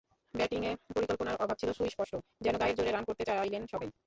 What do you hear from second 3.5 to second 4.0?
সবাই।